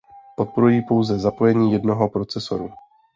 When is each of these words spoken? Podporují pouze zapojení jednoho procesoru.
Podporují 0.35 0.81
pouze 0.85 1.19
zapojení 1.19 1.71
jednoho 1.73 2.09
procesoru. 2.09 2.69